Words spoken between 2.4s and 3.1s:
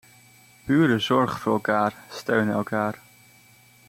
elkaar.